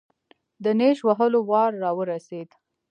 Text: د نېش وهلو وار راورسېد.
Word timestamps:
د 0.63 0.65
نېش 0.79 0.97
وهلو 1.07 1.39
وار 1.51 1.71
راورسېد. 1.83 2.49